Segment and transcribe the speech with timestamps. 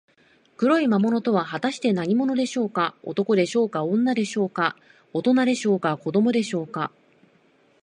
[0.57, 2.95] 黒い魔物とは、はたして何者でしょうか。
[3.03, 4.75] 男でしょうか、女でしょうか、
[5.13, 6.89] おとなでしょうか、子どもでしょうか。